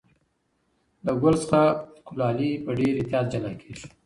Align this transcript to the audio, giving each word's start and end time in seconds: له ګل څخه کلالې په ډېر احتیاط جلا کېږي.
له 1.05 1.11
ګل 1.21 1.35
څخه 1.43 1.61
کلالې 2.07 2.51
په 2.65 2.71
ډېر 2.79 2.93
احتیاط 2.97 3.25
جلا 3.33 3.51
کېږي. 3.61 3.87